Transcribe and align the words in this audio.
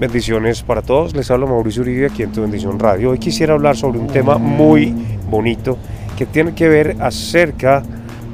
Bendiciones 0.00 0.62
para 0.62 0.80
todos. 0.80 1.14
Les 1.14 1.30
habla 1.30 1.44
Mauricio 1.44 1.82
Uribe 1.82 2.06
aquí 2.06 2.22
en 2.22 2.32
Tu 2.32 2.40
Bendición 2.40 2.78
Radio. 2.78 3.10
Hoy 3.10 3.18
quisiera 3.18 3.52
hablar 3.52 3.76
sobre 3.76 3.98
un 3.98 4.06
tema 4.06 4.38
muy 4.38 4.94
bonito 5.28 5.76
que 6.16 6.24
tiene 6.24 6.54
que 6.54 6.70
ver 6.70 6.96
acerca 7.00 7.82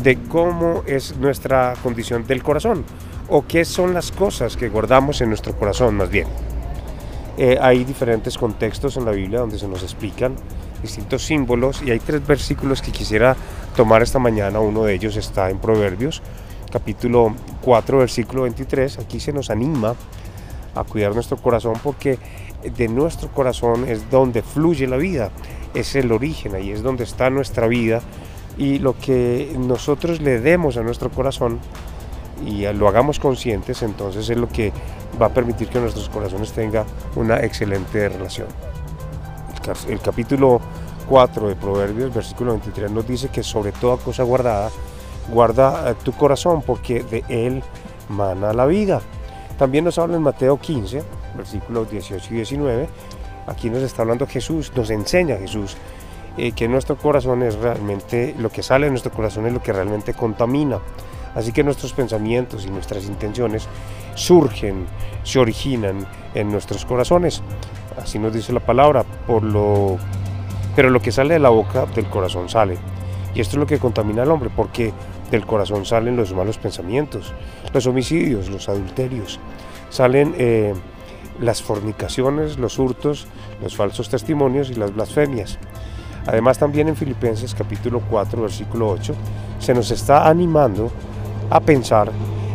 de 0.01 0.17
cómo 0.29 0.85
es 0.87 1.17
nuestra 1.17 1.75
condición 1.83 2.25
del 2.25 2.45
corazón 2.45 2.85
o 3.29 3.45
qué 3.49 3.65
son 3.65 3.95
las 3.95 4.13
cosas 4.13 4.57
que 4.57 4.69
guardamos 4.69 5.21
en 5.23 5.29
nuestro 5.31 5.59
corazón 5.59 5.97
más 5.97 6.09
bien. 6.09 6.29
Eh, 7.37 7.59
hay 7.61 7.83
diferentes 7.83 8.39
contextos 8.39 8.97
en 8.97 9.05
la 9.05 9.11
Biblia 9.11 9.41
donde 9.41 9.59
se 9.59 9.67
nos 9.67 9.83
explican 9.83 10.37
distintos 10.81 11.25
símbolos 11.25 11.83
y 11.85 11.91
hay 11.91 11.99
tres 11.99 12.25
versículos 12.25 12.81
que 12.81 12.93
quisiera 12.93 13.35
tomar 13.75 14.05
esta 14.05 14.21
mañana. 14.21 14.61
Uno 14.61 14.85
de 14.85 14.95
ellos 14.95 15.17
está 15.17 15.51
en 15.51 15.59
Proverbios, 15.59 16.23
capítulo 16.71 17.35
4, 17.63 17.99
versículo 17.99 18.43
23. 18.43 19.01
Aquí 19.01 19.19
se 19.19 19.33
nos 19.33 19.51
anima 19.51 19.97
a 20.77 20.85
cuidar 20.85 21.15
nuestro 21.15 21.37
corazón 21.37 21.75
porque 21.83 22.19
de 22.63 22.89
nuestro 22.89 23.29
corazón 23.31 23.89
es 23.89 24.11
donde 24.11 24.43
fluye 24.43 24.87
la 24.87 24.97
vida, 24.97 25.31
es 25.75 25.95
el 25.97 26.13
origen, 26.13 26.55
ahí 26.55 26.71
es 26.71 26.83
donde 26.83 27.05
está 27.05 27.31
nuestra 27.31 27.67
vida 27.67 28.01
y 28.57 28.79
lo 28.79 28.97
que 28.99 29.55
nosotros 29.59 30.21
le 30.21 30.41
demos 30.41 30.77
a 30.77 30.83
nuestro 30.83 31.11
corazón 31.11 31.59
y 32.45 32.67
lo 32.73 32.89
hagamos 32.89 33.19
conscientes, 33.19 33.83
entonces 33.83 34.29
es 34.29 34.37
lo 34.37 34.49
que 34.49 34.73
va 35.21 35.27
a 35.27 35.31
permitir 35.31 35.69
que 35.69 35.81
nuestros 35.81 36.09
corazones 36.09 36.53
tengan 36.53 36.85
una 37.15 37.41
excelente 37.41 38.09
relación. 38.09 38.49
El 39.89 40.01
capítulo 40.01 40.61
4 41.09 41.49
de 41.49 41.57
Proverbios, 41.57 42.15
versículo 42.15 42.53
23, 42.53 42.91
nos 42.91 43.07
dice 43.07 43.29
que 43.29 43.43
sobre 43.43 43.73
toda 43.73 43.97
cosa 43.97 44.23
guardada, 44.23 44.71
guarda 45.33 45.91
eh, 45.91 45.95
tu 46.05 46.13
corazón 46.13 46.63
porque 46.63 47.03
de 47.03 47.25
él 47.29 47.63
mana 48.09 48.53
la 48.53 48.67
vida. 48.67 49.01
También 49.59 49.85
nos 49.85 49.99
habla 49.99 50.17
en 50.17 50.23
Mateo 50.23 50.59
15, 50.59 51.03
versículos 51.37 51.91
18 51.91 52.27
y 52.31 52.37
19. 52.37 52.89
Aquí 53.47 53.71
nos 53.71 53.83
está 53.83 54.03
hablando 54.03 54.27
Jesús, 54.27 54.73
nos 54.75 54.91
enseña 54.91 55.37
Jesús 55.37 55.77
eh, 56.37 56.53
que 56.53 56.69
nuestro 56.69 56.97
corazón 56.97 57.43
es 57.43 57.55
realmente, 57.55 58.35
lo 58.39 58.51
que 58.51 58.63
sale 58.63 58.87
de 58.87 58.91
nuestro 58.91 59.13
corazón 59.13 59.47
es 59.47 59.55
lo 59.55 59.63
que 59.63 59.73
realmente 59.73 60.13
contamina. 60.13 60.79
Así 61.35 61.53
que 61.53 61.63
nuestros 61.63 61.93
pensamientos 61.93 62.67
y 62.67 62.71
nuestras 62.71 63.07
intenciones 63.07 63.69
surgen, 64.15 64.87
se 65.23 65.39
originan 65.39 66.07
en 66.35 66.51
nuestros 66.51 66.85
corazones. 66.85 67.43
Así 68.03 68.19
nos 68.19 68.33
dice 68.33 68.53
la 68.53 68.61
palabra, 68.61 69.05
por 69.27 69.43
lo, 69.43 69.97
pero 70.75 70.91
lo 70.91 71.01
que 71.01 71.13
sale 71.13 71.35
de 71.35 71.41
la 71.41 71.49
boca 71.49 71.87
del 71.87 72.07
corazón 72.07 72.49
sale. 72.49 72.77
Y 73.35 73.41
esto 73.41 73.57
es 73.57 73.61
lo 73.61 73.67
que 73.67 73.79
contamina 73.79 74.23
al 74.23 74.31
hombre, 74.31 74.51
porque 74.55 74.93
del 75.31 75.47
corazón 75.47 75.85
salen 75.85 76.17
los 76.17 76.33
malos 76.33 76.59
pensamientos, 76.59 77.33
los 77.73 77.87
homicidios, 77.87 78.49
los 78.49 78.69
adulterios, 78.69 79.41
salen 79.91 80.35
eh, 80.39 80.75
las 81.41 81.63
fornicaciones, 81.63 82.59
los 82.59 82.79
hurtos, 82.79 83.27
los 83.63 83.77
falsos 83.77 84.09
testimonios 84.09 84.71
y 84.71 84.75
las 84.75 84.95
blasfemias. 84.95 85.59
Además 86.27 86.59
también 86.59 86.89
en 86.89 86.97
Filipenses 86.97 87.55
capítulo 87.55 88.03
4 88.11 88.43
versículo 88.43 88.89
8 88.89 89.15
se 89.61 89.75
nos 89.75 89.91
está 89.91 90.29
animando 90.29 90.91
a 91.51 91.61
pensar 91.61 92.11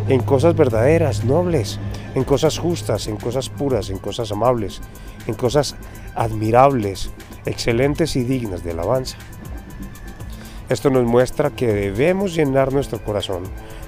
en 0.10 0.22
cosas 0.22 0.56
verdaderas, 0.56 1.24
nobles, 1.24 1.80
en 2.16 2.24
cosas 2.24 2.58
justas, 2.58 3.08
en 3.08 3.18
cosas 3.18 3.50
puras, 3.50 3.90
en 3.90 3.98
cosas 3.98 4.32
amables, 4.32 4.82
en 5.28 5.36
cosas 5.36 5.76
admirables, 6.16 7.12
excelentes 7.46 8.16
y 8.16 8.24
dignas 8.24 8.64
de 8.64 8.72
alabanza. 8.72 9.18
Esto 10.72 10.90
nos 10.90 11.04
muestra 11.04 11.50
que 11.50 11.68
debemos 11.68 12.34
llenar 12.34 12.72
nuestro 12.72 13.04
corazón 13.04 13.44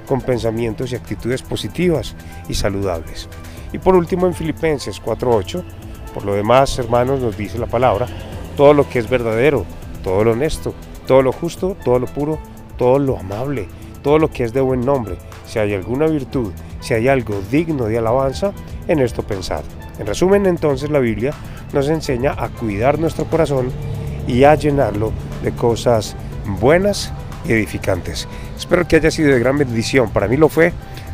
con 0.05 0.19
pensamientos 0.19 0.91
y 0.91 0.95
actitudes 0.97 1.41
positivas 1.41 2.13
y 2.49 2.55
saludables. 2.55 3.29
Y 3.71 3.77
por 3.77 3.95
último 3.95 4.27
en 4.27 4.33
Filipenses 4.33 5.01
4.8, 5.01 5.63
por 6.13 6.25
lo 6.25 6.33
demás 6.35 6.77
hermanos 6.77 7.21
nos 7.21 7.37
dice 7.37 7.57
la 7.57 7.67
palabra, 7.67 8.07
todo 8.57 8.73
lo 8.73 8.89
que 8.89 8.99
es 8.99 9.09
verdadero, 9.09 9.63
todo 10.03 10.25
lo 10.25 10.33
honesto, 10.33 10.73
todo 11.07 11.21
lo 11.21 11.31
justo, 11.31 11.77
todo 11.85 11.99
lo 11.99 12.05
puro, 12.05 12.37
todo 12.77 12.99
lo 12.99 13.17
amable, 13.17 13.69
todo 14.01 14.19
lo 14.19 14.29
que 14.29 14.43
es 14.43 14.51
de 14.51 14.59
buen 14.59 14.81
nombre, 14.81 15.15
si 15.45 15.59
hay 15.59 15.73
alguna 15.73 16.07
virtud, 16.07 16.51
si 16.81 16.95
hay 16.95 17.07
algo 17.07 17.41
digno 17.49 17.85
de 17.85 17.97
alabanza, 17.97 18.51
en 18.89 18.99
esto 18.99 19.23
pensad. 19.23 19.63
En 19.99 20.05
resumen, 20.05 20.47
entonces 20.47 20.89
la 20.89 20.99
Biblia 20.99 21.31
nos 21.71 21.87
enseña 21.87 22.35
a 22.37 22.49
cuidar 22.49 22.99
nuestro 22.99 23.23
corazón 23.23 23.71
y 24.27 24.43
a 24.43 24.55
llenarlo 24.55 25.13
de 25.43 25.53
cosas 25.53 26.17
buenas 26.45 27.11
y 27.45 27.53
edificantes. 27.53 28.27
Espero 28.57 28.87
que 28.87 28.97
haya 28.97 29.11
sido 29.11 29.31
de 29.31 29.39
gran 29.39 29.57
bendición. 29.57 30.09
Para 30.09 30.27
mí 30.27 30.37
lo 30.37 30.49
fue. 30.49 30.73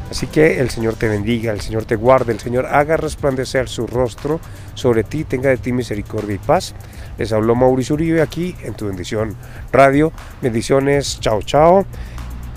Así 0.10 0.26
que 0.26 0.60
el 0.60 0.72
Señor 0.72 0.96
te 0.96 1.08
bendiga, 1.08 1.52
el 1.52 1.62
Señor 1.62 1.86
te 1.86 1.96
guarde, 1.96 2.34
el 2.34 2.40
Señor 2.40 2.66
haga 2.66 2.98
resplandecer 2.98 3.70
su 3.70 3.86
rostro 3.86 4.40
sobre 4.74 5.04
ti, 5.04 5.24
tenga 5.24 5.50
de 5.50 5.58
ti 5.58 5.72
misericordia 5.72 6.36
y 6.36 6.40
paz. 6.40 6.74
Les 7.20 7.32
habló 7.32 7.54
Mauricio 7.54 7.94
Uribe 7.94 8.22
aquí 8.22 8.56
en 8.64 8.74
tu 8.74 8.88
bendición 8.88 9.36
radio. 9.72 10.12
Bendiciones, 10.42 11.20
chao, 11.20 11.44
chao. 11.44 11.86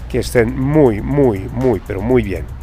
Que 0.09 0.21
estén 0.21 0.59
muy, 0.59 1.03
muy, 1.03 1.41
muy, 1.41 1.83
pero 1.87 2.01
muy 2.01 2.23
bien. 2.23 2.62